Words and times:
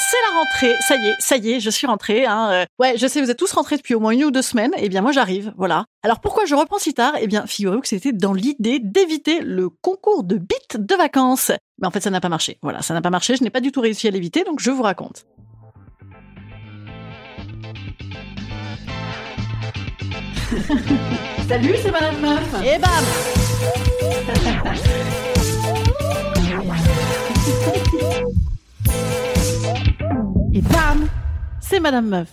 c'est 0.00 0.16
la 0.30 0.38
rentrée. 0.38 0.74
Ça 0.80 0.96
y 0.96 1.08
est, 1.08 1.14
ça 1.18 1.36
y 1.36 1.52
est, 1.52 1.60
je 1.60 1.70
suis 1.70 1.86
rentrée. 1.86 2.26
Hein. 2.26 2.50
Euh, 2.50 2.64
ouais, 2.78 2.96
je 2.96 3.06
sais, 3.06 3.20
vous 3.20 3.30
êtes 3.30 3.38
tous 3.38 3.52
rentrés 3.52 3.76
depuis 3.76 3.94
au 3.94 4.00
moins 4.00 4.12
une 4.12 4.24
ou 4.24 4.30
deux 4.30 4.42
semaines. 4.42 4.72
Eh 4.76 4.88
bien, 4.88 5.02
moi, 5.02 5.12
j'arrive. 5.12 5.52
Voilà. 5.56 5.84
Alors, 6.02 6.20
pourquoi 6.20 6.46
je 6.46 6.54
reprends 6.54 6.78
si 6.78 6.94
tard? 6.94 7.12
Eh 7.20 7.26
bien, 7.26 7.46
figurez-vous 7.46 7.82
que 7.82 7.88
c'était 7.88 8.12
dans 8.12 8.32
l'idée 8.32 8.78
d'éviter 8.78 9.40
le 9.40 9.68
concours 9.68 10.24
de 10.24 10.36
bits 10.36 10.54
de 10.74 10.94
vacances. 10.94 11.52
Mais 11.80 11.86
en 11.86 11.90
fait, 11.90 12.00
ça 12.00 12.10
n'a 12.10 12.20
pas 12.20 12.28
marché. 12.28 12.58
Voilà, 12.62 12.82
ça 12.82 12.94
n'a 12.94 13.02
pas 13.02 13.10
marché. 13.10 13.36
Je 13.36 13.42
n'ai 13.44 13.50
pas 13.50 13.60
du 13.60 13.72
tout 13.72 13.80
réussi 13.80 14.08
à 14.08 14.10
l'éviter, 14.10 14.44
donc 14.44 14.60
je 14.60 14.70
vous 14.70 14.82
raconte. 14.82 15.26
Salut, 21.48 21.74
c'est 21.82 21.90
Madame 21.90 22.20
Meuf. 22.20 22.54
Et 22.64 22.78
bam 22.78 23.04
C'est 31.70 31.78
Madame 31.78 32.08
Meuf. 32.08 32.26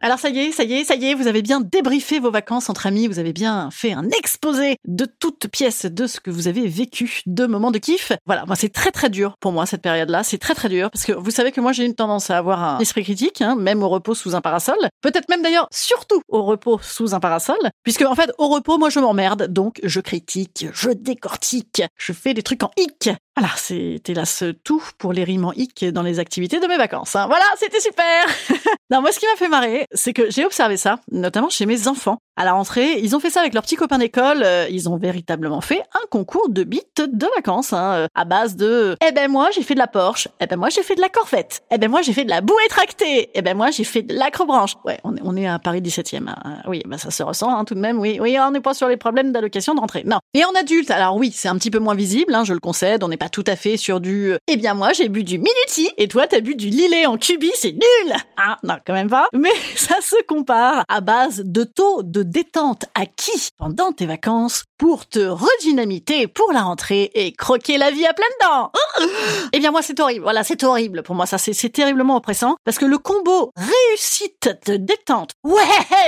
Alors 0.00 0.20
ça 0.20 0.28
y 0.28 0.38
est, 0.38 0.52
ça 0.52 0.62
y 0.62 0.74
est, 0.74 0.84
ça 0.84 0.94
y 0.94 1.06
est, 1.06 1.14
vous 1.14 1.26
avez 1.26 1.42
bien 1.42 1.60
débriefé 1.60 2.20
vos 2.20 2.30
vacances 2.30 2.70
entre 2.70 2.86
amis, 2.86 3.08
vous 3.08 3.18
avez 3.18 3.32
bien 3.32 3.68
fait 3.72 3.92
un 3.92 4.08
exposé 4.10 4.76
de 4.86 5.06
toutes 5.06 5.48
pièces 5.48 5.86
de 5.86 6.06
ce 6.06 6.20
que 6.20 6.30
vous 6.30 6.46
avez 6.46 6.68
vécu, 6.68 7.22
de 7.26 7.46
moments 7.46 7.72
de 7.72 7.78
kiff. 7.78 8.12
Voilà, 8.26 8.46
moi 8.46 8.54
c'est 8.54 8.68
très 8.68 8.92
très 8.92 9.10
dur 9.10 9.34
pour 9.40 9.50
moi 9.50 9.66
cette 9.66 9.82
période-là, 9.82 10.22
c'est 10.22 10.38
très 10.38 10.54
très 10.54 10.68
dur 10.68 10.88
parce 10.92 11.04
que 11.04 11.10
vous 11.10 11.32
savez 11.32 11.50
que 11.50 11.60
moi 11.60 11.72
j'ai 11.72 11.84
une 11.84 11.96
tendance 11.96 12.30
à 12.30 12.38
avoir 12.38 12.62
un 12.62 12.78
esprit 12.78 13.02
critique, 13.02 13.42
hein, 13.42 13.56
même 13.56 13.82
au 13.82 13.88
repos 13.88 14.14
sous 14.14 14.36
un 14.36 14.40
parasol, 14.40 14.76
peut-être 15.00 15.28
même 15.28 15.42
d'ailleurs 15.42 15.66
surtout 15.72 16.22
au 16.28 16.44
repos 16.44 16.78
sous 16.80 17.12
un 17.12 17.18
parasol, 17.18 17.58
puisque 17.82 18.02
en 18.02 18.14
fait 18.14 18.30
au 18.38 18.46
repos 18.46 18.78
moi 18.78 18.88
je 18.88 19.00
m'emmerde, 19.00 19.48
donc 19.48 19.80
je 19.82 19.98
critique, 19.98 20.66
je 20.72 20.90
décortique, 20.90 21.82
je 21.96 22.12
fais 22.12 22.34
des 22.34 22.44
trucs 22.44 22.62
en 22.62 22.70
hic. 22.78 23.10
Voilà, 23.36 23.52
c'était 23.56 24.14
là 24.14 24.24
ce 24.24 24.46
tout 24.46 24.82
pour 24.96 25.12
les 25.12 25.22
rimes 25.22 25.44
en 25.44 25.52
hic 25.52 25.84
dans 25.84 26.02
les 26.02 26.18
activités 26.18 26.58
de 26.58 26.66
mes 26.66 26.78
vacances. 26.78 27.16
Hein. 27.16 27.26
Voilà, 27.26 27.44
c'était 27.58 27.80
super. 27.80 28.24
non, 28.90 29.02
moi 29.02 29.12
ce 29.12 29.18
qui 29.18 29.26
m'a 29.26 29.36
fait 29.36 29.48
marrer, 29.48 29.86
c'est 29.92 30.14
que 30.14 30.30
j'ai 30.30 30.46
observé 30.46 30.78
ça, 30.78 31.00
notamment 31.12 31.50
chez 31.50 31.66
mes 31.66 31.86
enfants. 31.86 32.18
À 32.36 32.44
la 32.44 32.52
rentrée, 32.52 32.98
ils 33.00 33.16
ont 33.16 33.20
fait 33.20 33.30
ça 33.30 33.40
avec 33.40 33.54
leurs 33.54 33.62
petits 33.62 33.76
copains 33.76 33.98
d'école. 33.98 34.42
euh, 34.44 34.66
ils 34.70 34.88
ont 34.88 34.96
véritablement 34.96 35.60
fait 35.62 35.80
un 35.94 36.06
concours 36.10 36.48
de 36.50 36.64
bits 36.64 36.82
de 36.98 37.26
vacances, 37.36 37.72
hein, 37.72 37.92
euh, 37.94 38.06
à 38.14 38.24
base 38.24 38.56
de 38.56 38.96
«Eh 39.06 39.12
ben 39.12 39.30
moi, 39.30 39.48
j'ai 39.54 39.62
fait 39.62 39.74
de 39.74 39.78
la 39.78 39.86
Porsche. 39.86 40.28
Eh 40.40 40.46
ben 40.46 40.56
moi, 40.58 40.68
j'ai 40.68 40.82
fait 40.82 40.94
de 40.94 41.00
la 41.00 41.08
Corvette. 41.08 41.62
Eh 41.70 41.78
ben 41.78 41.90
moi, 41.90 42.02
j'ai 42.02 42.12
fait 42.12 42.24
de 42.24 42.30
la 42.30 42.40
bouée 42.42 42.56
tractée. 42.68 43.30
Eh 43.34 43.42
ben 43.42 43.56
moi, 43.56 43.70
j'ai 43.70 43.84
fait 43.84 44.02
de 44.02 44.14
l'acrobranche.» 44.14 44.74
Ouais, 44.84 44.98
on 45.04 45.16
est, 45.16 45.20
on 45.24 45.34
est 45.36 45.46
à 45.46 45.58
Paris 45.58 45.80
17e. 45.80 46.28
hein. 46.28 46.56
Oui, 46.66 46.82
bah 46.86 46.98
ça 46.98 47.10
se 47.10 47.22
ressent 47.22 47.48
hein, 47.56 47.64
tout 47.64 47.74
de 47.74 47.80
même. 47.80 47.98
Oui, 47.98 48.18
oui, 48.20 48.36
on 48.38 48.50
n'est 48.50 48.60
pas 48.60 48.74
sur 48.74 48.88
les 48.88 48.96
problèmes 48.98 49.32
d'allocation 49.32 49.74
de 49.74 49.80
rentrée. 49.80 50.02
Non. 50.04 50.18
Et 50.34 50.44
en 50.44 50.50
adulte, 50.58 50.90
alors 50.90 51.16
oui, 51.16 51.32
c'est 51.34 51.48
un 51.48 51.56
petit 51.56 51.70
peu 51.70 51.78
moins 51.78 51.94
visible, 51.94 52.34
hein, 52.34 52.44
je 52.44 52.52
le 52.52 52.60
concède. 52.60 53.02
On 53.02 53.08
n'est 53.08 53.16
pas 53.16 53.28
tout 53.30 53.44
à 53.46 53.56
fait 53.56 53.76
sur 53.78 54.00
du 54.00 54.32
euh, 54.32 54.38
Eh 54.48 54.56
bien 54.56 54.74
moi, 54.74 54.92
j'ai 54.92 55.08
bu 55.08 55.24
du 55.24 55.38
Minuti 55.38 55.90
et 55.96 56.08
toi, 56.08 56.26
t'as 56.26 56.40
bu 56.40 56.54
du 56.54 56.68
Lillet 56.68 57.06
en 57.06 57.16
cubi, 57.16 57.50
c'est 57.54 57.72
nul 57.72 58.12
Ah, 58.36 58.58
non, 58.62 58.74
quand 58.86 58.92
même 58.92 59.08
pas. 59.10 59.28
Mais 59.32 59.48
ça 59.76 59.96
se 60.02 60.16
compare 60.26 60.84
à 60.88 61.00
base 61.00 61.42
de 61.44 61.64
taux 61.64 62.02
de 62.02 62.25
détente 62.26 62.84
acquis 62.94 63.50
pendant 63.56 63.92
tes 63.92 64.06
vacances 64.06 64.64
pour 64.78 65.06
te 65.06 65.20
redynamiter 65.20 66.26
pour 66.26 66.52
la 66.52 66.62
rentrée 66.62 67.10
et 67.14 67.32
croquer 67.32 67.78
la 67.78 67.90
vie 67.90 68.06
à 68.06 68.12
pleines 68.12 68.26
dents. 68.42 68.72
Eh 69.52 69.58
bien 69.58 69.70
moi 69.70 69.80
c'est 69.82 70.00
horrible. 70.00 70.22
Voilà, 70.22 70.42
c'est 70.44 70.64
horrible 70.64 71.02
pour 71.02 71.14
moi 71.14 71.26
ça 71.26 71.38
c'est 71.38 71.68
terriblement 71.70 72.16
oppressant 72.16 72.56
parce 72.64 72.78
que 72.78 72.84
le 72.84 72.98
combo 72.98 73.50
réussite 73.56 74.50
de 74.66 74.76
détente. 74.76 75.32
Ouais, 75.44 75.62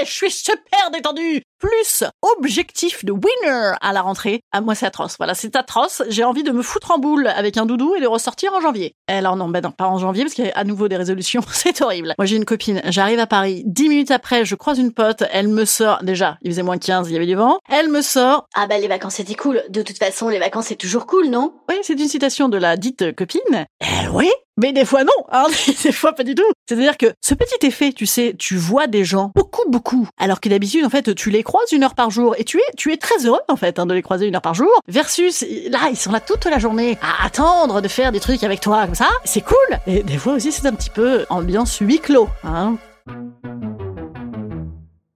je 0.04 0.10
suis 0.10 0.30
super 0.30 0.90
détendu. 0.92 1.42
Plus 1.58 2.04
objectif 2.22 3.04
de 3.04 3.12
winner 3.12 3.72
à 3.80 3.92
la 3.92 4.02
rentrée. 4.02 4.40
Ah 4.52 4.60
moi 4.60 4.74
c'est 4.74 4.86
atroce. 4.86 5.16
Voilà, 5.18 5.34
c'est 5.34 5.56
atroce. 5.56 6.02
J'ai 6.08 6.24
envie 6.24 6.42
de 6.42 6.52
me 6.52 6.62
foutre 6.62 6.92
en 6.92 6.98
boule 6.98 7.26
avec 7.26 7.56
un 7.56 7.66
doudou 7.66 7.94
et 7.96 8.00
de 8.00 8.06
ressortir 8.06 8.52
en 8.54 8.60
janvier. 8.60 8.94
Alors 9.08 9.36
non, 9.36 9.48
ben 9.48 9.62
non, 9.62 9.70
pas 9.70 9.86
en 9.86 9.98
janvier 9.98 10.24
parce 10.24 10.34
qu'il 10.34 10.46
y 10.46 10.50
a 10.50 10.56
à 10.56 10.64
nouveau 10.64 10.88
des 10.88 10.96
résolutions. 10.96 11.42
C'est 11.52 11.80
horrible. 11.82 12.14
Moi 12.18 12.26
j'ai 12.26 12.36
une 12.36 12.44
copine, 12.44 12.80
j'arrive 12.86 13.18
à 13.18 13.26
Paris, 13.26 13.62
dix 13.66 13.88
minutes 13.88 14.10
après, 14.10 14.44
je 14.44 14.54
croise 14.54 14.78
une 14.78 14.92
pote, 14.92 15.24
elle 15.30 15.48
me 15.48 15.64
sort 15.64 16.02
déjà, 16.08 16.38
il 16.42 16.50
faisait 16.50 16.62
moins 16.62 16.78
15, 16.78 17.08
il 17.08 17.12
y 17.12 17.16
avait 17.16 17.26
du 17.26 17.34
vent. 17.34 17.58
Elle 17.70 17.88
me 17.88 18.00
sort 18.02 18.48
Ah 18.54 18.66
bah 18.66 18.78
les 18.78 18.88
vacances 18.88 19.14
c'était 19.14 19.34
cool. 19.34 19.62
De 19.68 19.82
toute 19.82 19.98
façon, 19.98 20.28
les 20.28 20.38
vacances 20.38 20.66
c'est 20.66 20.76
toujours 20.76 21.06
cool, 21.06 21.28
non? 21.28 21.52
Oui, 21.68 21.76
c'est 21.82 21.92
une 21.92 22.08
citation 22.08 22.48
de 22.48 22.56
la 22.56 22.76
dite 22.76 23.14
copine. 23.14 23.66
Eh 23.80 24.08
oui, 24.12 24.30
mais 24.56 24.72
des 24.72 24.84
fois 24.84 25.04
non, 25.04 25.12
hein, 25.30 25.46
des 25.82 25.92
fois 25.92 26.14
pas 26.14 26.24
du 26.24 26.34
tout. 26.34 26.50
C'est-à-dire 26.68 26.96
que 26.96 27.12
ce 27.22 27.34
petit 27.34 27.66
effet, 27.66 27.92
tu 27.92 28.06
sais, 28.06 28.34
tu 28.38 28.56
vois 28.56 28.86
des 28.86 29.04
gens 29.04 29.32
beaucoup, 29.34 29.68
beaucoup, 29.68 30.08
alors 30.18 30.40
que 30.40 30.48
d'habitude, 30.48 30.84
en 30.84 30.90
fait, 30.90 31.14
tu 31.14 31.30
les 31.30 31.42
croises 31.42 31.72
une 31.72 31.84
heure 31.84 31.94
par 31.94 32.10
jour 32.10 32.34
et 32.38 32.44
tu 32.44 32.58
es, 32.58 32.76
tu 32.76 32.92
es 32.92 32.96
très 32.96 33.26
heureux, 33.26 33.40
en 33.48 33.56
fait, 33.56 33.78
hein, 33.78 33.86
de 33.86 33.94
les 33.94 34.02
croiser 34.02 34.26
une 34.26 34.34
heure 34.34 34.42
par 34.42 34.54
jour, 34.54 34.72
versus 34.88 35.44
là, 35.70 35.88
ils 35.90 35.96
sont 35.96 36.12
là 36.12 36.20
toute 36.20 36.46
la 36.46 36.58
journée 36.58 36.98
à 37.02 37.26
attendre 37.26 37.80
de 37.80 37.88
faire 37.88 38.12
des 38.12 38.20
trucs 38.20 38.42
avec 38.44 38.60
toi 38.60 38.86
comme 38.86 38.94
ça. 38.94 39.08
C'est 39.24 39.42
cool. 39.42 39.56
Et 39.86 40.02
des 40.02 40.18
fois 40.18 40.34
aussi, 40.34 40.52
c'est 40.52 40.66
un 40.66 40.74
petit 40.74 40.90
peu 40.90 41.26
ambiance 41.28 41.78
huis 41.78 42.00
clos, 42.00 42.28
hein. 42.44 42.76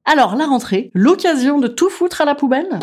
Alors, 0.05 0.35
la 0.35 0.47
rentrée, 0.47 0.91
l'occasion 0.95 1.59
de 1.59 1.69
tout 1.69 1.89
foutre 1.89 2.23
à 2.23 2.25
la 2.25 2.35
poubelle? 2.35 2.81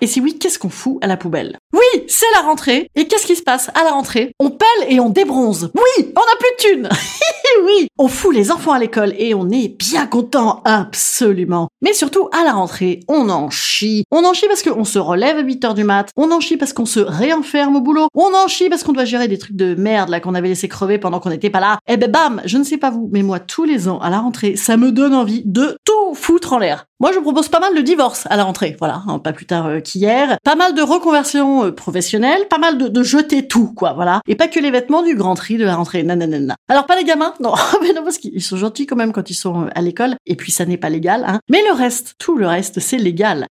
Et 0.00 0.06
si 0.06 0.20
oui, 0.20 0.38
qu'est-ce 0.38 0.58
qu'on 0.58 0.70
fout 0.70 0.98
à 1.02 1.06
la 1.06 1.16
poubelle? 1.16 1.58
Oui, 1.72 2.04
c'est 2.08 2.30
la 2.34 2.42
rentrée. 2.42 2.90
Et 2.94 3.06
qu'est-ce 3.06 3.26
qui 3.26 3.36
se 3.36 3.42
passe 3.42 3.68
à 3.74 3.84
la 3.84 3.90
rentrée? 3.90 4.32
On 4.38 4.50
pèle 4.50 4.86
et 4.88 4.98
on 5.00 5.10
débronze. 5.10 5.70
Oui, 5.74 6.12
on 6.16 6.20
n'a 6.20 6.36
plus 6.38 6.50
de 6.50 6.74
thunes. 6.74 6.88
oui, 7.64 7.88
on 7.98 8.08
fout 8.08 8.34
les 8.34 8.50
enfants 8.50 8.72
à 8.72 8.78
l'école 8.78 9.14
et 9.18 9.34
on 9.34 9.50
est 9.50 9.68
bien 9.68 10.06
content, 10.06 10.62
absolument. 10.64 11.68
Mais 11.82 11.92
surtout, 11.92 12.28
à 12.32 12.44
la 12.44 12.52
rentrée, 12.52 13.00
on 13.08 13.28
en 13.28 13.50
chie. 13.50 14.04
On 14.10 14.24
en 14.24 14.32
chie 14.32 14.46
parce 14.48 14.62
qu'on 14.62 14.84
se 14.84 14.98
relève 14.98 15.36
à 15.36 15.42
8 15.42 15.64
heures 15.64 15.74
du 15.74 15.84
mat. 15.84 16.08
On 16.16 16.30
en 16.30 16.40
chie 16.40 16.56
parce 16.56 16.72
qu'on 16.72 16.86
se 16.86 17.00
réenferme 17.00 17.76
au 17.76 17.80
boulot. 17.80 18.08
On 18.14 18.34
en 18.34 18.48
chie 18.48 18.68
parce 18.68 18.82
qu'on 18.82 18.92
doit 18.92 19.04
gérer 19.04 19.28
des 19.28 19.38
trucs 19.38 19.56
de 19.56 19.74
merde 19.74 20.08
là 20.08 20.20
qu'on 20.20 20.34
avait 20.34 20.48
laissé 20.48 20.68
crever 20.68 20.98
pendant 20.98 21.20
qu'on 21.20 21.30
n'était 21.30 21.50
pas 21.50 21.60
là. 21.60 21.78
Et 21.86 21.96
ben 21.96 22.10
bam, 22.10 22.42
je 22.44 22.58
ne 22.58 22.64
sais 22.64 22.78
pas 22.78 22.90
vous, 22.90 23.08
mais 23.12 23.22
moi 23.22 23.38
tous 23.38 23.64
les 23.64 23.88
ans 23.88 23.98
à 23.98 24.10
la 24.10 24.20
rentrée, 24.20 24.56
ça 24.56 24.76
me 24.76 24.92
donne 24.92 25.14
envie 25.14 25.42
de 25.44 25.76
tout 25.84 26.14
foutre 26.14 26.54
en 26.54 26.58
l'air. 26.58 26.86
Moi, 27.00 27.12
je 27.14 27.18
propose 27.18 27.48
pas 27.48 27.60
mal 27.60 27.74
de 27.74 27.80
divorce 27.80 28.26
à 28.28 28.36
la 28.36 28.44
rentrée, 28.44 28.76
voilà, 28.78 29.02
hein, 29.08 29.18
pas 29.18 29.32
plus 29.32 29.46
tard 29.46 29.66
euh, 29.66 29.80
qu'hier. 29.80 30.36
Pas 30.44 30.54
mal 30.54 30.74
de 30.74 30.82
reconversion 30.82 31.64
euh, 31.64 31.72
professionnelle, 31.72 32.46
pas 32.50 32.58
mal 32.58 32.76
de, 32.76 32.88
de 32.88 33.02
jeter 33.02 33.48
tout, 33.48 33.72
quoi, 33.72 33.94
voilà. 33.94 34.20
Et 34.28 34.34
pas 34.34 34.48
que 34.48 34.60
les 34.60 34.70
vêtements 34.70 35.02
du 35.02 35.14
grand 35.14 35.34
tri 35.34 35.56
de 35.56 35.64
la 35.64 35.76
rentrée, 35.76 36.02
nanana. 36.02 36.56
Alors 36.68 36.84
pas 36.84 36.96
les 36.96 37.04
gamins, 37.04 37.32
non, 37.40 37.54
mais 37.82 37.94
non 37.94 38.04
parce 38.04 38.18
qu'ils 38.18 38.42
sont 38.42 38.58
gentils 38.58 38.84
quand 38.84 38.96
même 38.96 39.12
quand 39.12 39.30
ils 39.30 39.34
sont 39.34 39.62
euh, 39.62 39.68
à 39.74 39.80
l'école. 39.80 40.16
Et 40.26 40.36
puis 40.36 40.52
ça 40.52 40.66
n'est 40.66 40.76
pas 40.76 40.90
légal, 40.90 41.24
hein. 41.26 41.40
Mais 41.48 41.62
le 41.66 41.74
reste, 41.74 42.16
tout 42.18 42.36
le 42.36 42.46
reste, 42.46 42.80
c'est 42.80 42.98
légal. 42.98 43.46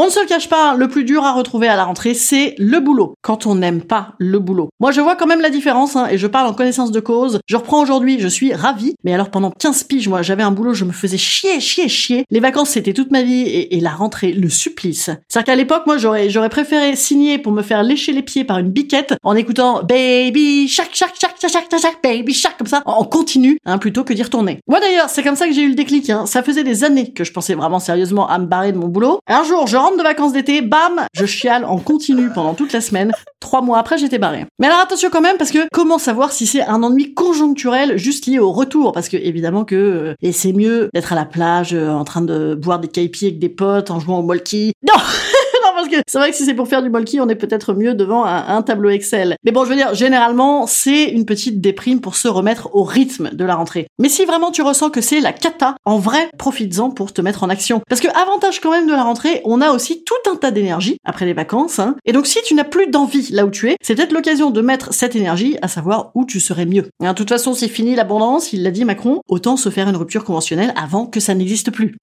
On 0.00 0.04
ne 0.04 0.10
se 0.10 0.20
le 0.20 0.26
cache 0.26 0.48
pas, 0.48 0.76
le 0.76 0.86
plus 0.86 1.02
dur 1.02 1.24
à 1.24 1.32
retrouver 1.32 1.66
à 1.66 1.74
la 1.74 1.82
rentrée, 1.82 2.14
c'est 2.14 2.54
le 2.56 2.78
boulot. 2.78 3.14
Quand 3.20 3.46
on 3.46 3.56
n'aime 3.56 3.82
pas 3.82 4.14
le 4.18 4.38
boulot. 4.38 4.68
Moi, 4.78 4.92
je 4.92 5.00
vois 5.00 5.16
quand 5.16 5.26
même 5.26 5.40
la 5.40 5.50
différence, 5.50 5.96
hein, 5.96 6.06
et 6.08 6.18
je 6.18 6.28
parle 6.28 6.46
en 6.46 6.54
connaissance 6.54 6.92
de 6.92 7.00
cause. 7.00 7.40
Je 7.46 7.56
reprends 7.56 7.82
aujourd'hui, 7.82 8.20
je 8.20 8.28
suis 8.28 8.54
ravie. 8.54 8.94
Mais 9.02 9.12
alors, 9.12 9.28
pendant 9.28 9.50
15 9.50 9.82
piges, 9.82 10.06
moi, 10.06 10.22
j'avais 10.22 10.44
un 10.44 10.52
boulot, 10.52 10.72
je 10.72 10.84
me 10.84 10.92
faisais 10.92 11.18
chier, 11.18 11.58
chier, 11.58 11.88
chier. 11.88 12.24
Les 12.30 12.38
vacances, 12.38 12.70
c'était 12.70 12.92
toute 12.92 13.10
ma 13.10 13.22
vie, 13.22 13.40
et, 13.40 13.76
et 13.76 13.80
la 13.80 13.90
rentrée, 13.90 14.32
le 14.32 14.48
supplice. 14.48 15.10
C'est-à-dire 15.28 15.46
qu'à 15.46 15.56
l'époque, 15.56 15.82
moi, 15.86 15.98
j'aurais, 15.98 16.30
j'aurais 16.30 16.48
préféré 16.48 16.94
signer 16.94 17.38
pour 17.38 17.50
me 17.50 17.62
faire 17.62 17.82
lécher 17.82 18.12
les 18.12 18.22
pieds 18.22 18.44
par 18.44 18.58
une 18.58 18.70
biquette 18.70 19.14
en 19.24 19.34
écoutant 19.34 19.82
Baby 19.82 20.68
Shark, 20.68 20.94
Shark, 20.94 21.16
Shark, 21.20 21.34
Shark, 21.40 21.52
Shark, 21.52 21.76
Shark, 21.76 21.98
Baby 22.04 22.34
Shark, 22.34 22.56
comme 22.56 22.68
ça, 22.68 22.82
en 22.86 23.02
continu, 23.02 23.58
hein, 23.64 23.78
plutôt 23.78 24.04
que 24.04 24.12
d'y 24.12 24.22
retourner. 24.22 24.60
Moi, 24.68 24.78
d'ailleurs, 24.78 25.08
c'est 25.08 25.24
comme 25.24 25.34
ça 25.34 25.48
que 25.48 25.52
j'ai 25.52 25.62
eu 25.62 25.70
le 25.70 25.74
déclic, 25.74 26.08
hein. 26.08 26.24
Ça 26.26 26.44
faisait 26.44 26.62
des 26.62 26.84
années 26.84 27.12
que 27.12 27.24
je 27.24 27.32
pensais 27.32 27.54
vraiment 27.54 27.80
sérieusement 27.80 28.28
à 28.28 28.38
me 28.38 28.46
barrer 28.46 28.70
de 28.70 28.78
mon 28.78 28.86
boulot. 28.86 29.18
Un 29.26 29.42
jour, 29.42 29.66
je 29.66 29.87
de 29.96 30.02
vacances 30.02 30.32
d'été, 30.32 30.60
bam, 30.62 31.06
je 31.14 31.24
chiale 31.26 31.64
en 31.64 31.78
continu 31.78 32.28
pendant 32.34 32.54
toute 32.54 32.72
la 32.72 32.80
semaine. 32.80 33.12
Trois 33.40 33.62
mois 33.62 33.78
après, 33.78 33.98
j'étais 33.98 34.18
barré. 34.18 34.46
Mais 34.58 34.66
alors 34.66 34.80
attention 34.80 35.08
quand 35.10 35.20
même, 35.20 35.36
parce 35.36 35.50
que 35.50 35.66
comment 35.72 35.98
savoir 35.98 36.32
si 36.32 36.46
c'est 36.46 36.62
un 36.62 36.82
ennui 36.82 37.14
conjoncturel 37.14 37.96
juste 37.96 38.26
lié 38.26 38.38
au 38.38 38.52
retour? 38.52 38.92
Parce 38.92 39.08
que 39.08 39.16
évidemment 39.16 39.64
que 39.64 39.76
euh, 39.76 40.14
et 40.22 40.32
c'est 40.32 40.52
mieux 40.52 40.90
d'être 40.92 41.12
à 41.12 41.16
la 41.16 41.24
plage 41.24 41.74
euh, 41.74 41.90
en 41.90 42.04
train 42.04 42.20
de 42.20 42.54
boire 42.54 42.78
des 42.78 42.88
caipiers 42.88 43.28
avec 43.28 43.38
des 43.38 43.48
potes 43.48 43.90
en 43.90 44.00
jouant 44.00 44.18
au 44.18 44.22
molki. 44.22 44.72
Non, 44.86 44.94
parce 45.78 45.88
que 45.88 46.02
c'est 46.08 46.18
vrai 46.18 46.30
que 46.30 46.36
si 46.36 46.44
c'est 46.44 46.54
pour 46.54 46.66
faire 46.66 46.82
du 46.82 46.90
molki, 46.90 47.20
on 47.20 47.28
est 47.28 47.36
peut-être 47.36 47.72
mieux 47.72 47.94
devant 47.94 48.24
un, 48.24 48.62
tableau 48.62 48.90
Excel. 48.90 49.36
Mais 49.44 49.52
bon, 49.52 49.64
je 49.64 49.70
veux 49.70 49.76
dire, 49.76 49.94
généralement, 49.94 50.66
c'est 50.66 51.04
une 51.04 51.24
petite 51.24 51.60
déprime 51.60 52.00
pour 52.00 52.16
se 52.16 52.26
remettre 52.26 52.74
au 52.74 52.82
rythme 52.82 53.30
de 53.32 53.44
la 53.44 53.54
rentrée. 53.54 53.86
Mais 54.00 54.08
si 54.08 54.24
vraiment 54.24 54.50
tu 54.50 54.62
ressens 54.62 54.90
que 54.90 55.00
c'est 55.00 55.20
la 55.20 55.32
cata, 55.32 55.76
en 55.84 55.98
vrai, 55.98 56.30
profites-en 56.36 56.90
pour 56.90 57.12
te 57.12 57.20
mettre 57.20 57.44
en 57.44 57.48
action. 57.48 57.80
Parce 57.88 58.00
que 58.00 58.08
avantage 58.08 58.60
quand 58.60 58.72
même 58.72 58.88
de 58.88 58.92
la 58.92 59.04
rentrée, 59.04 59.40
on 59.44 59.60
a 59.60 59.70
aussi 59.70 60.02
tout 60.02 60.30
un 60.30 60.34
tas 60.34 60.50
d'énergie 60.50 60.98
après 61.04 61.26
les 61.26 61.32
vacances. 61.32 61.78
Hein. 61.78 61.94
Et 62.04 62.12
donc 62.12 62.26
si 62.26 62.40
tu 62.44 62.54
n'as 62.54 62.64
plus 62.64 62.88
d'envie 62.88 63.30
là 63.30 63.46
où 63.46 63.50
tu 63.50 63.70
es, 63.70 63.76
c'est 63.80 63.94
peut-être 63.94 64.12
l'occasion 64.12 64.50
de 64.50 64.60
mettre 64.60 64.92
cette 64.92 65.14
énergie 65.14 65.58
à 65.62 65.68
savoir 65.68 66.10
où 66.16 66.24
tu 66.24 66.40
serais 66.40 66.66
mieux. 66.66 66.86
Et 67.00 67.06
de 67.06 67.12
toute 67.12 67.28
façon, 67.28 67.54
c'est 67.54 67.68
fini 67.68 67.94
l'abondance, 67.94 68.52
il 68.52 68.64
l'a 68.64 68.72
dit 68.72 68.84
Macron, 68.84 69.20
autant 69.28 69.56
se 69.56 69.68
faire 69.68 69.88
une 69.88 69.96
rupture 69.96 70.24
conventionnelle 70.24 70.74
avant 70.76 71.06
que 71.06 71.20
ça 71.20 71.34
n'existe 71.34 71.70
plus. 71.70 71.96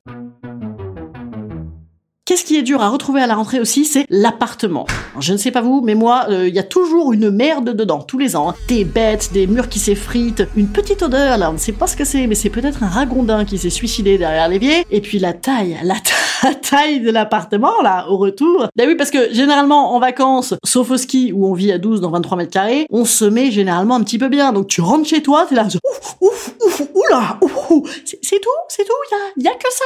Qu'est-ce 2.27 2.43
qui 2.43 2.55
est 2.57 2.63
dur 2.63 2.81
à 2.81 2.89
retrouver 2.89 3.21
à 3.21 3.27
la 3.27 3.35
rentrée 3.35 3.59
aussi 3.59 3.85
C'est 3.85 4.07
l'appartement. 4.09 4.87
Je 5.19 5.31
ne 5.33 5.37
sais 5.37 5.51
pas 5.51 5.61
vous, 5.61 5.81
mais 5.81 5.93
moi, 5.93 6.25
euh, 6.29 6.47
il 6.47 6.55
y 6.55 6.59
a 6.59 6.63
toujours 6.63 7.13
une 7.13 7.29
merde 7.29 7.69
dedans, 7.69 7.99
tous 8.01 8.17
les 8.17 8.35
ans. 8.35 8.49
hein. 8.49 8.55
Des 8.67 8.83
bêtes, 8.83 9.29
des 9.31 9.45
murs 9.45 9.69
qui 9.69 9.77
s'effritent, 9.77 10.41
une 10.55 10.69
petite 10.69 11.03
odeur, 11.03 11.37
là, 11.37 11.51
on 11.51 11.53
ne 11.53 11.57
sait 11.59 11.71
pas 11.71 11.85
ce 11.85 11.95
que 11.95 12.03
c'est, 12.03 12.25
mais 12.25 12.33
c'est 12.33 12.49
peut-être 12.49 12.81
un 12.81 12.87
ragondin 12.87 13.45
qui 13.45 13.59
s'est 13.59 13.69
suicidé 13.69 14.17
derrière 14.17 14.49
l'évier. 14.49 14.87
Et 14.89 15.01
puis 15.01 15.19
la 15.19 15.33
taille, 15.33 15.77
la 15.83 15.93
ta- 16.41 16.55
taille 16.55 16.99
de 17.01 17.11
l'appartement, 17.11 17.79
là, 17.83 18.07
au 18.09 18.17
retour. 18.17 18.69
Bah 18.75 18.85
oui, 18.87 18.95
parce 18.95 19.11
que 19.11 19.31
généralement, 19.31 19.93
en 19.95 19.99
vacances, 19.99 20.55
sauf 20.63 20.89
au 20.89 20.97
ski, 20.97 21.31
où 21.31 21.45
on 21.45 21.53
vit 21.53 21.71
à 21.71 21.77
12 21.77 22.01
dans 22.01 22.09
23 22.09 22.39
mètres 22.39 22.49
carrés, 22.51 22.87
on 22.89 23.05
se 23.05 23.25
met 23.25 23.51
généralement 23.51 23.93
un 23.97 24.03
petit 24.03 24.17
peu 24.17 24.29
bien. 24.29 24.51
Donc 24.51 24.65
tu 24.65 24.81
rentres 24.81 25.07
chez 25.07 25.21
toi, 25.21 25.45
t'es 25.47 25.53
là, 25.53 25.67
ouf, 25.67 26.15
ouf, 26.21 26.55
ouf, 26.65 26.81
oula, 26.95 27.37
ouf. 27.43 28.01
C'est 28.23 28.39
tout, 28.39 28.49
c'est 28.67 28.83
tout, 28.83 28.93
y 29.11 29.13
a, 29.13 29.43
y 29.43 29.47
a 29.47 29.55
que 29.55 29.71
ça? 29.71 29.85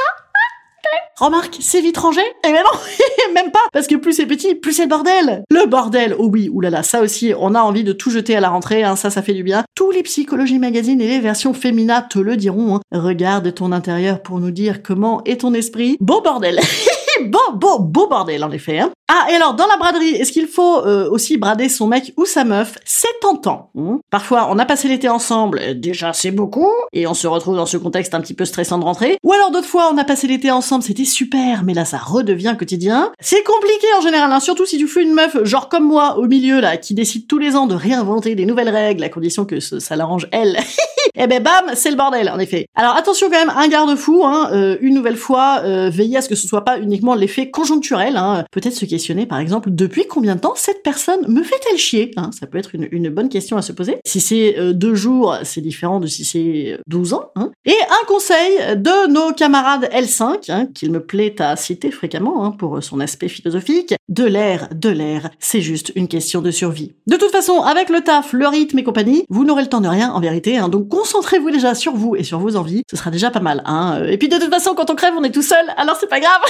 Remarque, 1.18 1.58
c'est 1.60 1.80
vite 1.82 1.98
rangé 1.98 2.22
Eh 2.46 2.50
ben 2.52 2.62
non, 2.62 2.78
même 3.34 3.50
pas, 3.50 3.58
parce 3.72 3.86
que 3.86 3.94
plus 3.96 4.14
c'est 4.14 4.26
petit, 4.26 4.54
plus 4.54 4.72
c'est 4.72 4.84
le 4.84 4.88
bordel. 4.88 5.44
Le 5.50 5.66
bordel, 5.66 6.14
oh 6.18 6.28
oui, 6.32 6.48
oulala, 6.50 6.82
ça 6.82 7.02
aussi, 7.02 7.34
on 7.38 7.54
a 7.54 7.60
envie 7.60 7.84
de 7.84 7.92
tout 7.92 8.10
jeter 8.10 8.34
à 8.36 8.40
la 8.40 8.48
rentrée, 8.48 8.82
hein, 8.84 8.96
ça, 8.96 9.10
ça 9.10 9.20
fait 9.20 9.34
du 9.34 9.42
bien. 9.42 9.64
Tous 9.74 9.90
les 9.90 10.02
psychologies 10.02 10.58
magazines 10.58 11.00
et 11.00 11.08
les 11.08 11.20
versions 11.20 11.52
féminin 11.52 12.00
te 12.02 12.18
le 12.18 12.36
diront. 12.36 12.76
hein. 12.76 12.80
Regarde 12.92 13.52
ton 13.52 13.72
intérieur 13.72 14.22
pour 14.22 14.40
nous 14.40 14.50
dire 14.50 14.82
comment 14.82 15.22
est 15.24 15.42
ton 15.42 15.52
esprit. 15.52 15.96
Beau 16.00 16.22
bordel 16.22 16.58
Beau, 17.30 17.52
beau, 17.54 17.78
beau 17.78 18.08
bordel, 18.08 18.42
en 18.42 18.50
effet. 18.50 18.80
Hein. 18.80 18.90
Ah, 19.08 19.26
et 19.30 19.34
alors, 19.34 19.54
dans 19.54 19.66
la 19.66 19.76
braderie, 19.76 20.10
est-ce 20.16 20.32
qu'il 20.32 20.46
faut 20.46 20.78
euh, 20.84 21.08
aussi 21.10 21.36
brader 21.36 21.68
son 21.68 21.86
mec 21.86 22.12
ou 22.16 22.24
sa 22.24 22.44
meuf? 22.44 22.76
C'est 22.84 23.08
tentant. 23.20 23.70
hein. 23.78 23.98
Parfois, 24.10 24.48
on 24.50 24.58
a 24.58 24.64
passé 24.64 24.88
l'été 24.88 25.08
ensemble, 25.08 25.60
euh, 25.60 25.74
déjà 25.74 26.12
c'est 26.12 26.30
beaucoup, 26.30 26.70
et 26.92 27.06
on 27.06 27.14
se 27.14 27.26
retrouve 27.26 27.56
dans 27.56 27.66
ce 27.66 27.76
contexte 27.76 28.14
un 28.14 28.20
petit 28.20 28.34
peu 28.34 28.44
stressant 28.44 28.78
de 28.78 28.84
rentrée. 28.84 29.16
Ou 29.24 29.32
alors 29.32 29.50
d'autres 29.50 29.66
fois, 29.68 29.90
on 29.92 29.98
a 29.98 30.04
passé 30.04 30.26
l'été 30.26 30.50
ensemble, 30.50 30.82
c'était 30.84 31.04
super, 31.04 31.62
mais 31.64 31.74
là 31.74 31.84
ça 31.84 31.98
redevient 31.98 32.54
quotidien. 32.58 33.12
C'est 33.20 33.42
compliqué 33.44 33.86
en 33.98 34.00
général, 34.00 34.30
hein, 34.32 34.40
surtout 34.40 34.66
si 34.66 34.78
tu 34.78 34.86
fais 34.88 35.02
une 35.02 35.14
meuf, 35.14 35.36
genre 35.44 35.68
comme 35.68 35.86
moi, 35.86 36.16
au 36.18 36.26
milieu 36.26 36.60
là, 36.60 36.76
qui 36.76 36.94
décide 36.94 37.26
tous 37.26 37.38
les 37.38 37.56
ans 37.56 37.66
de 37.66 37.74
réinventer 37.74 38.34
des 38.34 38.46
nouvelles 38.46 38.70
règles, 38.70 39.02
à 39.04 39.08
condition 39.08 39.44
que 39.44 39.60
ça 39.60 39.96
l'arrange 39.96 40.28
elle. 40.32 40.56
Eh 41.14 41.26
ben 41.26 41.42
bam, 41.42 41.74
c'est 41.74 41.90
le 41.90 41.96
bordel 41.96 42.28
en 42.28 42.38
effet. 42.38 42.66
Alors 42.74 42.96
attention 42.96 43.28
quand 43.30 43.38
même, 43.38 43.52
un 43.54 43.68
garde-fou, 43.68 44.22
hein, 44.24 44.50
euh, 44.52 44.76
une 44.80 44.94
nouvelle 44.94 45.16
fois, 45.16 45.60
euh, 45.64 45.90
veillez 45.90 46.18
à 46.18 46.22
ce 46.22 46.28
que 46.28 46.34
ce 46.34 46.46
soit 46.46 46.64
pas 46.64 46.78
uniquement 46.78 47.14
l'effet 47.14 47.50
conjoncturel. 47.50 48.16
Hein. 48.16 48.44
Peut-être 48.50 48.74
se 48.74 48.84
questionner 48.84 49.26
par 49.26 49.38
exemple 49.38 49.70
depuis 49.72 50.06
combien 50.06 50.36
de 50.36 50.40
temps 50.40 50.54
cette 50.56 50.82
personne 50.82 51.20
me 51.28 51.42
fait-elle 51.42 51.78
chier 51.78 52.10
hein? 52.16 52.30
Ça 52.38 52.46
peut 52.46 52.58
être 52.58 52.74
une, 52.74 52.88
une 52.90 53.08
bonne 53.08 53.28
question 53.28 53.56
à 53.56 53.62
se 53.62 53.72
poser. 53.72 53.98
Si 54.04 54.20
c'est 54.20 54.58
euh, 54.58 54.72
deux 54.72 54.94
jours, 54.94 55.36
c'est 55.44 55.60
différent 55.60 56.00
de 56.00 56.06
si 56.06 56.24
c'est 56.24 56.72
euh, 56.72 56.78
12 56.86 57.14
ans. 57.14 57.30
Hein. 57.36 57.50
Et 57.64 57.76
un 57.90 58.06
conseil 58.06 58.76
de 58.76 59.10
nos 59.10 59.32
camarades 59.32 59.88
L5, 59.92 60.50
hein, 60.50 60.66
qu'il 60.74 60.90
me 60.90 61.00
plaît 61.00 61.40
à 61.40 61.56
citer 61.56 61.90
fréquemment 61.90 62.44
hein, 62.44 62.50
pour 62.52 62.82
son 62.82 63.00
aspect 63.00 63.28
philosophique, 63.28 63.94
de 64.08 64.24
l'air, 64.24 64.68
de 64.74 64.88
l'air, 64.88 65.30
c'est 65.38 65.60
juste 65.60 65.92
une 65.94 66.08
question 66.08 66.40
de 66.42 66.50
survie. 66.50 66.92
De 67.06 67.16
toute 67.16 67.30
façon, 67.30 67.60
avec 67.60 67.88
le 67.88 68.00
taf, 68.00 68.32
le 68.32 68.46
rythme 68.46 68.78
et 68.78 68.84
compagnie, 68.84 69.24
vous 69.28 69.44
n'aurez 69.44 69.62
le 69.62 69.68
temps 69.68 69.80
de 69.80 69.88
rien 69.88 70.10
en 70.12 70.20
vérité, 70.20 70.58
donc 70.70 70.88
concentrez-vous 71.00 71.50
déjà 71.50 71.74
sur 71.74 71.94
vous 71.94 72.14
et 72.14 72.22
sur 72.22 72.38
vos 72.38 72.56
envies, 72.56 72.82
ce 72.90 72.94
sera 72.94 73.10
déjà 73.10 73.30
pas 73.30 73.40
mal. 73.40 73.62
Hein. 73.64 74.04
Et 74.06 74.18
puis 74.18 74.28
de 74.28 74.36
toute 74.36 74.50
façon, 74.50 74.74
quand 74.74 74.90
on 74.90 74.94
crève, 74.94 75.14
on 75.16 75.24
est 75.24 75.30
tout 75.30 75.42
seul, 75.42 75.64
alors 75.78 75.96
c'est 75.98 76.08
pas 76.08 76.20
grave. 76.20 76.42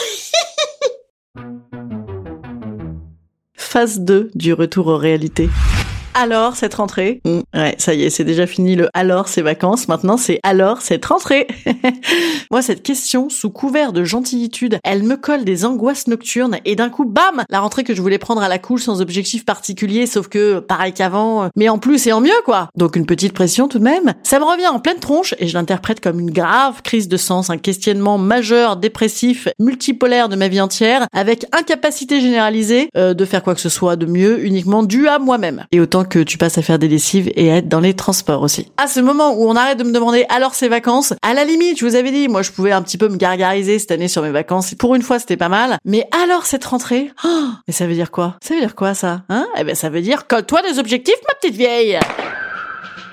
Phase 3.55 4.01
2 4.01 4.33
du 4.35 4.53
retour 4.53 4.89
aux 4.89 4.97
réalités. 4.97 5.49
Alors 6.21 6.57
cette 6.57 6.75
rentrée 6.75 7.21
Mm, 7.25 7.41
Ouais, 7.55 7.75
ça 7.79 7.95
y 7.95 8.05
est, 8.05 8.11
c'est 8.11 8.25
déjà 8.25 8.47
fini 8.47 8.77
le 8.77 8.89
alors 8.95 9.29
ces 9.29 9.43
vacances. 9.43 9.89
Maintenant, 9.89 10.17
c'est 10.17 10.39
alors 10.43 10.81
cette 10.83 11.05
rentrée. 11.05 11.47
Moi, 12.51 12.63
cette 12.63 12.83
question, 12.83 13.29
sous 13.29 13.51
couvert 13.51 13.93
de 13.93 14.05
gentillitude, 14.05 14.79
elle 14.85 15.03
me 15.03 15.17
colle 15.17 15.45
des 15.45 15.65
angoisses 15.65 16.07
nocturnes 16.07 16.59
et 16.65 16.77
d'un 16.77 16.91
coup, 16.91 17.05
bam, 17.05 17.45
la 17.49 17.61
rentrée 17.61 17.85
que 17.85 17.95
je 17.95 18.03
voulais 18.03 18.19
prendre 18.19 18.43
à 18.43 18.49
la 18.49 18.59
cool 18.59 18.79
sans 18.79 19.01
objectif 19.01 19.45
particulier, 19.45 20.07
sauf 20.07 20.29
que 20.29 20.61
pareil 20.61 20.93
qu'avant, 20.93 21.45
euh, 21.45 21.49
mais 21.57 21.69
en 21.69 21.79
plus 21.79 22.07
et 22.07 22.13
en 22.13 22.21
mieux 22.21 22.31
quoi. 22.45 22.69
Donc 22.77 22.97
une 22.97 23.07
petite 23.07 23.33
pression 23.33 23.69
tout 23.69 23.79
de 23.79 23.85
même. 23.85 24.15
Ça 24.23 24.39
me 24.39 24.45
revient 24.45 24.69
en 24.69 24.79
pleine 24.79 24.99
tronche 24.99 25.35
et 25.39 25.49
je 25.49 25.55
l'interprète 25.55 26.01
comme 26.01 26.21
une 26.21 26.31
grave 26.31 26.83
crise 26.83 27.09
de 27.09 27.17
sens, 27.17 27.51
un 27.51 27.59
questionnement 27.59 28.19
majeur, 28.19 28.77
dépressif, 28.77 29.49
multipolaire 29.59 30.29
de 30.29 30.37
ma 30.37 30.49
vie 30.49 30.61
entière, 30.61 31.07
avec 31.13 31.47
incapacité 31.53 32.21
généralisée 32.21 32.89
euh, 32.97 33.15
de 33.15 33.25
faire 33.25 33.43
quoi 33.43 33.55
que 33.55 33.61
ce 33.61 33.69
soit 33.69 33.97
de 33.97 34.07
mieux, 34.07 34.45
uniquement 34.45 34.83
dû 34.83 35.09
à 35.09 35.19
moi-même. 35.19 35.67
Et 35.73 35.81
autant 35.81 36.05
que 36.11 36.19
tu 36.19 36.37
passes 36.37 36.59
à 36.59 36.63
faire 36.63 36.79
des 36.79 36.89
lessives 36.89 37.33
et 37.37 37.51
à 37.51 37.57
être 37.57 37.69
dans 37.69 37.81
les 37.81 37.95
transports 37.95 38.43
aussi. 38.43 38.71
À 38.77 38.87
ce 38.87 39.01
moment 39.01 39.33
où 39.33 39.49
on 39.49 39.57
arrête 39.57 39.79
de 39.79 39.85
me 39.85 39.93
demander 39.93 40.27
alors 40.29 40.55
ces 40.55 40.69
vacances, 40.69 41.15
à 41.23 41.33
la 41.33 41.45
limite, 41.45 41.79
je 41.79 41.87
vous 41.87 41.95
avais 41.95 42.11
dit, 42.11 42.29
moi 42.29 42.43
je 42.43 42.51
pouvais 42.51 42.73
un 42.73 42.83
petit 42.83 42.99
peu 42.99 43.09
me 43.09 43.17
gargariser 43.17 43.79
cette 43.79 43.93
année 43.93 44.09
sur 44.09 44.21
mes 44.23 44.31
vacances. 44.31 44.75
Pour 44.75 44.95
une 44.95 45.03
fois, 45.03 45.19
c'était 45.19 45.39
pas 45.39 45.49
mal. 45.49 45.79
Mais 45.87 46.07
alors 46.25 46.45
cette 46.45 46.65
rentrée, 46.67 47.11
oh, 47.25 47.47
mais 47.69 47.73
ça 47.73 47.87
veut 47.87 47.95
dire 47.95 48.11
quoi? 48.11 48.37
Ça 48.43 48.55
veut 48.55 48.61
dire 48.61 48.75
quoi 48.75 48.93
ça 48.93 49.23
Hein? 49.31 49.47
Eh 49.57 49.65
ben 49.65 49.75
ça 49.75 49.89
veut 49.89 50.03
dire 50.03 50.27
colle-toi 50.27 50.61
des 50.71 50.79
objectifs, 50.79 51.17
ma 51.29 51.35
petite 51.37 51.57
vieille. 51.57 51.99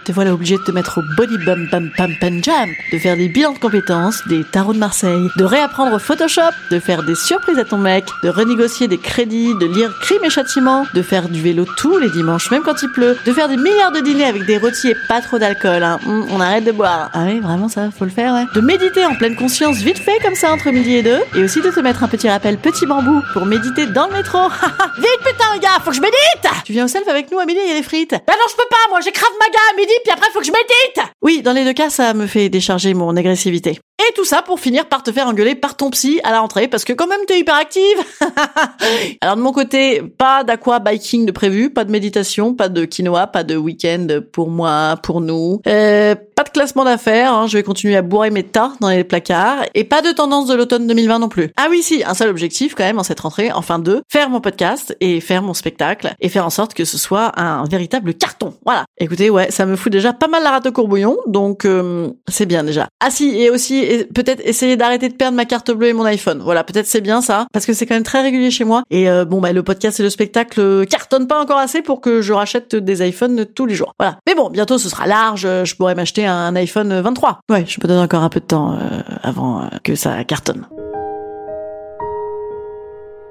Te 0.08 0.14
voilà 0.14 0.34
obligé 0.34 0.56
de 0.56 0.64
te 0.64 0.72
mettre 0.72 1.00
au 1.00 1.02
body 1.18 1.38
bum 1.40 1.68
bum 1.70 1.92
pam 1.98 2.16
pam 2.22 2.42
jam, 2.42 2.70
de 2.94 2.98
faire 2.98 3.18
des 3.18 3.28
bilans 3.28 3.52
de 3.52 3.60
compétences, 3.60 4.26
des 4.30 4.46
tarots 4.46 4.72
de 4.72 4.78
Marseille, 4.78 5.28
de 5.36 5.44
réapprendre 5.44 6.00
Photoshop, 6.00 6.44
de 6.72 6.80
faire 6.80 7.04
des 7.04 7.14
surprises 7.14 7.60
à 7.60 7.66
ton 7.66 7.78
mec, 7.78 8.06
de 8.24 8.30
renégocier 8.30 8.88
des 8.88 9.00
crédits, 9.00 9.54
de 9.60 9.66
lire 9.66 9.94
Crime 10.00 10.24
et 10.24 10.30
Châtiment, 10.30 10.86
de 10.94 11.02
faire 11.02 11.28
du 11.28 11.42
vélo 11.42 11.66
tous 11.76 11.98
les 11.98 12.10
dimanches, 12.10 12.50
même 12.52 12.64
quand 12.64 12.82
il 12.82 12.90
pleut, 12.90 13.18
de 13.26 13.34
faire 13.34 13.50
des 13.50 13.58
milliards 13.58 13.92
de 13.92 14.00
dîners 14.00 14.24
avec 14.24 14.46
des 14.46 14.58
rôtis 14.58 14.92
et 14.92 14.96
pas 15.10 15.20
trop 15.20 15.40
d'alcool. 15.40 15.84
Hein. 15.84 16.00
Hum, 16.08 16.26
on 16.32 16.40
arrête 16.40 16.64
de 16.64 16.72
boire. 16.72 17.10
Ah 17.14 17.26
oui, 17.26 17.42
vraiment 17.42 17.68
ça, 17.68 17.90
faut 17.92 18.06
le 18.06 18.12
faire, 18.12 18.34
ouais. 18.34 18.46
De 18.56 18.62
méditer 18.62 19.06
en 19.06 19.16
pleine 19.16 19.36
conscience 19.36 19.76
vite 19.80 20.00
fait 20.00 20.20
comme 20.24 20.36
ça 20.36 20.54
entre 20.54 20.72
midi 20.72 20.96
et 20.96 21.04
deux, 21.04 21.20
et 21.36 21.44
aussi 21.44 21.60
de 21.60 21.70
te 21.70 21.82
mettre 21.82 22.06
un 22.06 22.08
petit 22.08 22.30
rappel 22.30 22.58
petit 22.60 22.86
bambou 22.86 23.22
pour 23.34 23.46
méditer 23.46 23.88
dans 23.88 24.08
le 24.08 24.14
métro. 24.14 24.40
vite 25.00 25.20
putain 25.20 25.54
les 25.54 25.60
gars, 25.60 25.82
faut 25.84 25.90
que 25.90 25.98
je 25.98 26.02
médite 26.02 26.48
Tu 26.64 26.72
viens 26.72 26.86
au 26.86 26.88
self 26.88 27.10
avec 27.10 27.30
nous 27.30 27.40
à 27.40 27.46
midi, 27.46 27.60
il 27.62 27.74
y 27.74 27.76
a 27.76 27.78
des 27.78 27.84
frites? 27.84 28.12
Bah 28.12 28.34
non, 28.40 28.46
je 28.50 28.56
peux 28.56 28.70
pas, 28.70 28.90
moi 28.90 29.02
j'ai 29.04 29.12
ma 29.12 29.48
à 29.48 29.76
midi, 29.76 29.92
puis 30.04 30.12
après 30.14 30.30
faut 30.32 30.40
que 30.40 30.46
je 30.46 30.52
médite 30.52 31.12
Oui, 31.22 31.42
dans 31.42 31.54
les 31.54 31.64
deux 31.64 31.74
cas, 31.74 31.90
ça 31.90 32.14
me 32.14 32.28
fait 32.28 32.50
décharger 32.50 32.94
mon 32.94 33.16
agressivité. 33.16 33.80
Et 34.00 34.14
tout 34.14 34.26
ça 34.26 34.44
pour 34.44 34.60
finir 34.60 34.86
par 34.86 35.02
te 35.02 35.12
faire 35.12 35.26
engueuler 35.26 35.56
par 35.56 35.76
ton 35.76 35.90
psy 35.90 36.20
à 36.24 36.30
la 36.30 36.42
rentrée 36.42 36.68
parce 36.68 36.86
que 36.86 36.94
quand 36.94 37.08
même 37.08 37.22
t'es 37.26 37.40
hyper 37.40 37.56
active. 37.56 37.98
Alors 39.22 39.38
de 39.38 39.42
mon 39.42 39.52
côté, 39.52 40.04
pas 40.04 40.44
d'aqua 40.44 40.78
biking 40.78 41.26
de 41.26 41.32
prévu, 41.32 41.72
pas 41.72 41.84
de 41.84 41.90
méditation, 41.90 42.54
pas 42.54 42.70
de 42.70 42.86
quinoa, 42.86 43.26
pas 43.26 43.44
de 43.44 43.56
week-end 43.56 44.06
pour 44.32 44.52
moi, 44.52 45.00
pour 45.02 45.20
nous. 45.20 45.62
Euh, 45.66 46.14
pas 46.36 46.44
de 46.44 46.50
classement 46.50 46.84
d'affaires, 46.84 47.34
hein, 47.34 47.48
je 47.48 47.58
vais 47.58 47.64
continuer 47.64 47.96
à 47.96 48.04
bourrer 48.04 48.30
mes 48.30 48.44
tas 48.44 48.74
dans 48.82 48.90
les 48.90 49.04
placards 49.04 49.66
et 49.74 49.84
pas 49.84 50.04
de 50.04 50.12
tendance 50.12 50.46
de 50.46 50.54
l'automne 50.54 50.86
2020 50.86 51.18
non 51.18 51.30
plus. 51.30 51.50
Ah 51.58 51.66
oui 51.72 51.82
si, 51.82 52.04
un 52.06 52.14
seul 52.14 52.30
objectif 52.30 52.76
quand 52.76 52.84
même 52.84 53.00
en 53.00 53.04
cette 53.04 53.22
rentrée, 53.22 53.52
enfin 53.52 53.80
deux, 53.80 54.04
faire 54.08 54.30
mon 54.30 54.42
podcast 54.42 54.96
et 55.00 55.22
faire 55.22 55.42
mon 55.42 55.56
spectacle 55.56 56.14
et 56.20 56.30
faire 56.30 56.46
en 56.46 56.52
sorte 56.52 56.76
que 56.76 56.86
ce 56.86 57.00
soit 57.00 57.32
un 57.40 57.64
véritable 57.64 58.14
carton. 58.14 58.54
Voilà. 58.64 58.86
Écoutez, 59.00 59.32
ouais, 59.32 59.50
ça 59.50 59.66
me 59.66 59.76
fout 59.76 59.92
déjà 59.92 60.14
pas 60.14 60.28
mal 60.28 60.44
la 60.44 60.52
rate 60.52 60.68
au 60.68 60.72
courbouillon, 60.72 61.18
donc 61.26 61.66
euh, 61.66 62.12
c'est 62.28 62.46
bien 62.46 62.64
déjà. 62.64 62.88
Ah 63.00 63.10
si, 63.10 63.42
et 63.42 63.50
aussi 63.50 63.87
et 63.88 64.06
peut-être 64.06 64.42
essayer 64.46 64.78
d'arrêter 64.78 65.10
de 65.10 65.16
perdre 65.16 65.36
ma 65.36 65.46
carte 65.46 65.72
bleue 65.72 65.88
et 65.88 65.94
mon 65.94 66.06
iPhone. 66.06 66.42
Voilà, 66.44 66.64
peut-être 66.64 66.88
c'est 66.88 67.02
bien 67.02 67.22
ça, 67.22 67.48
parce 67.54 67.66
que 67.66 67.74
c'est 67.74 67.86
quand 67.86 67.96
même 67.96 68.04
très 68.04 68.22
régulier 68.22 68.52
chez 68.52 68.64
moi. 68.64 68.84
Et 68.90 69.10
euh, 69.10 69.26
bon, 69.26 69.42
bah 69.42 69.54
le 69.54 69.64
podcast 69.64 70.00
et 70.00 70.04
le 70.04 70.10
spectacle 70.10 70.60
euh, 70.60 70.86
cartonnent 70.86 71.28
pas 71.28 71.42
encore 71.42 71.58
assez 71.58 71.82
pour 71.82 72.02
que 72.02 72.22
je 72.22 72.34
rachète 72.34 72.76
des 72.76 73.08
iPhones 73.08 73.46
tous 73.46 73.66
les 73.66 73.76
jours. 73.76 73.94
Voilà. 74.00 74.18
Mais 74.28 74.36
bon, 74.36 74.50
bientôt 74.50 74.78
ce 74.78 74.90
sera 74.90 75.08
large, 75.08 75.46
euh, 75.46 75.66
je 75.66 75.76
pourrais 75.76 75.96
m'acheter 75.96 76.26
un 76.26 76.56
iPhone 76.56 77.02
23. 77.02 77.40
Ouais, 77.50 77.66
je 77.68 77.80
me 77.82 77.88
donne 77.88 78.00
encore 78.00 78.24
un 78.24 78.30
peu 78.30 78.40
de 78.40 78.46
temps 78.46 78.74
euh, 78.74 79.02
avant 79.24 79.62
euh, 79.62 79.68
que 79.84 79.96
ça 79.96 80.24
cartonne. 80.24 80.68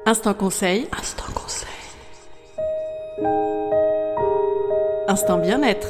Instant 0.07 0.35
conseil. 0.35 0.87
Instant 0.97 1.25
conseil. 1.35 1.69
Instant 5.09 5.39
bien-être. 5.39 5.89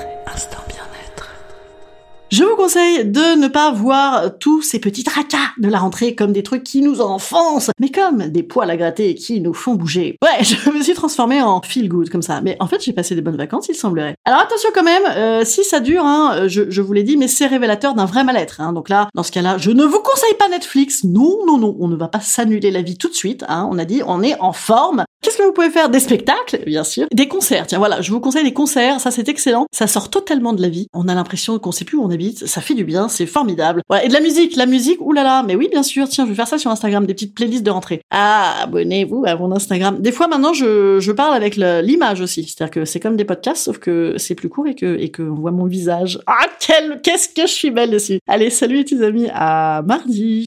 Je 2.28 2.42
vous 2.42 2.56
conseille 2.56 3.04
de 3.04 3.38
ne 3.38 3.46
pas 3.46 3.70
voir 3.70 4.36
tous 4.40 4.60
ces 4.60 4.80
petits 4.80 5.04
tracas 5.04 5.52
de 5.58 5.68
la 5.68 5.78
rentrée 5.78 6.16
comme 6.16 6.32
des 6.32 6.42
trucs 6.42 6.64
qui 6.64 6.82
nous 6.82 7.00
enfoncent, 7.00 7.70
mais 7.78 7.90
comme 7.90 8.26
des 8.30 8.42
poils 8.42 8.68
à 8.68 8.76
gratter 8.76 9.14
qui 9.14 9.40
nous 9.40 9.54
font 9.54 9.74
bouger. 9.74 10.16
Ouais, 10.22 10.42
je 10.44 10.70
me 10.70 10.82
suis 10.82 10.94
transformée 10.94 11.40
en 11.40 11.62
feel 11.62 11.88
good 11.88 12.10
comme 12.10 12.22
ça, 12.22 12.40
mais 12.40 12.56
en 12.58 12.66
fait 12.66 12.82
j'ai 12.82 12.92
passé 12.92 13.14
des 13.14 13.20
bonnes 13.20 13.36
vacances, 13.36 13.68
il 13.68 13.76
semblerait. 13.76 14.16
Alors 14.24 14.40
attention 14.40 14.70
quand 14.74 14.82
même, 14.82 15.04
euh, 15.08 15.44
si 15.44 15.62
ça 15.62 15.78
dure, 15.78 16.04
hein, 16.04 16.48
je, 16.48 16.68
je 16.68 16.82
vous 16.82 16.92
l'ai 16.92 17.04
dit, 17.04 17.16
mais 17.16 17.28
c'est 17.28 17.46
révélateur 17.46 17.94
d'un 17.94 18.06
vrai 18.06 18.24
mal-être. 18.24 18.60
Hein. 18.60 18.72
Donc 18.72 18.88
là, 18.88 19.08
dans 19.14 19.22
ce 19.22 19.30
cas-là, 19.30 19.56
je 19.58 19.70
ne 19.70 19.84
vous 19.84 20.00
conseille 20.00 20.34
pas 20.36 20.48
Netflix. 20.48 21.04
Non, 21.04 21.46
non, 21.46 21.58
non, 21.58 21.76
on 21.78 21.86
ne 21.86 21.96
va 21.96 22.08
pas 22.08 22.20
s'annuler 22.20 22.72
la 22.72 22.82
vie 22.82 22.98
tout 22.98 23.08
de 23.08 23.14
suite. 23.14 23.44
Hein. 23.48 23.68
On 23.70 23.78
a 23.78 23.84
dit, 23.84 24.02
on 24.04 24.20
est 24.22 24.38
en 24.40 24.52
forme. 24.52 25.04
Qu'est-ce 25.26 25.38
que 25.38 25.42
vous 25.42 25.52
pouvez 25.52 25.70
faire? 25.70 25.88
Des 25.88 25.98
spectacles, 25.98 26.60
bien 26.66 26.84
sûr. 26.84 27.08
Des 27.12 27.26
concerts. 27.26 27.66
Tiens, 27.66 27.78
voilà, 27.78 28.00
je 28.00 28.12
vous 28.12 28.20
conseille 28.20 28.44
des 28.44 28.52
concerts. 28.52 29.00
Ça, 29.00 29.10
c'est 29.10 29.28
excellent. 29.28 29.66
Ça 29.72 29.88
sort 29.88 30.08
totalement 30.08 30.52
de 30.52 30.62
la 30.62 30.68
vie. 30.68 30.86
On 30.94 31.08
a 31.08 31.16
l'impression 31.16 31.58
qu'on 31.58 31.72
sait 31.72 31.84
plus 31.84 31.96
où 31.96 32.04
on 32.04 32.10
habite. 32.12 32.46
Ça 32.46 32.60
fait 32.60 32.74
du 32.74 32.84
bien. 32.84 33.08
C'est 33.08 33.26
formidable. 33.26 33.82
Voilà. 33.88 34.04
Et 34.04 34.08
de 34.08 34.12
la 34.12 34.20
musique. 34.20 34.54
La 34.54 34.66
musique, 34.66 35.00
oulala. 35.00 35.42
Mais 35.44 35.56
oui, 35.56 35.66
bien 35.68 35.82
sûr. 35.82 36.08
Tiens, 36.08 36.26
je 36.26 36.30
vais 36.30 36.36
faire 36.36 36.46
ça 36.46 36.58
sur 36.58 36.70
Instagram. 36.70 37.06
Des 37.06 37.14
petites 37.14 37.34
playlists 37.34 37.64
de 37.64 37.72
rentrée. 37.72 38.02
Ah, 38.12 38.54
abonnez-vous 38.62 39.24
à 39.26 39.34
mon 39.34 39.50
Instagram. 39.50 40.00
Des 40.00 40.12
fois, 40.12 40.28
maintenant, 40.28 40.52
je, 40.52 41.00
je 41.00 41.10
parle 41.10 41.34
avec 41.34 41.56
l'image 41.56 42.20
aussi. 42.20 42.44
C'est-à-dire 42.44 42.70
que 42.70 42.84
c'est 42.84 43.00
comme 43.00 43.16
des 43.16 43.24
podcasts, 43.24 43.64
sauf 43.64 43.78
que 43.78 44.14
c'est 44.18 44.36
plus 44.36 44.48
court 44.48 44.68
et 44.68 44.76
que, 44.76 44.96
et 44.96 45.08
que 45.08 45.24
on 45.24 45.34
voit 45.34 45.50
mon 45.50 45.66
visage. 45.66 46.20
Ah, 46.28 46.46
quel, 46.60 47.00
qu'est-ce 47.02 47.30
que 47.30 47.48
je 47.48 47.52
suis 47.52 47.72
belle 47.72 47.90
dessus. 47.90 48.20
Allez, 48.28 48.48
salut 48.50 48.76
les 48.76 48.84
petits 48.84 49.02
amis. 49.02 49.28
À 49.34 49.82
mardi. 49.84 50.46